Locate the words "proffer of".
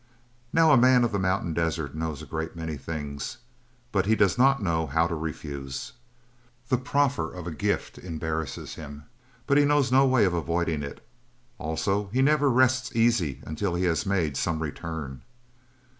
6.79-7.45